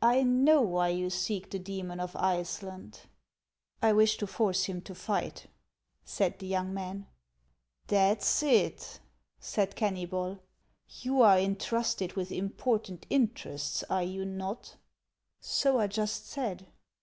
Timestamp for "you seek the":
0.88-1.58